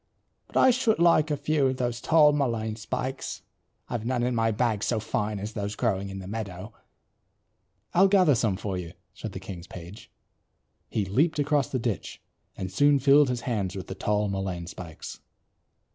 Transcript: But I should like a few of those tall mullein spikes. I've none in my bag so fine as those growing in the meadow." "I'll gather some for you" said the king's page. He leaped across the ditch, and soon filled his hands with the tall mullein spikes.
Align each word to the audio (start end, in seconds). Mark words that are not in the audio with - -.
But 0.47 0.57
I 0.57 0.71
should 0.71 0.97
like 0.97 1.29
a 1.29 1.37
few 1.37 1.67
of 1.67 1.77
those 1.77 2.01
tall 2.01 2.31
mullein 2.33 2.75
spikes. 2.75 3.43
I've 3.87 4.03
none 4.03 4.23
in 4.23 4.33
my 4.33 4.49
bag 4.49 4.83
so 4.83 4.99
fine 4.99 5.37
as 5.39 5.53
those 5.53 5.75
growing 5.75 6.09
in 6.09 6.17
the 6.17 6.25
meadow." 6.27 6.73
"I'll 7.93 8.07
gather 8.07 8.33
some 8.33 8.57
for 8.57 8.79
you" 8.79 8.93
said 9.13 9.33
the 9.33 9.39
king's 9.39 9.67
page. 9.67 10.09
He 10.89 11.05
leaped 11.05 11.37
across 11.37 11.69
the 11.69 11.77
ditch, 11.77 12.19
and 12.57 12.71
soon 12.71 12.97
filled 12.97 13.29
his 13.29 13.41
hands 13.41 13.75
with 13.75 13.85
the 13.85 13.93
tall 13.93 14.27
mullein 14.27 14.65
spikes. 14.65 15.19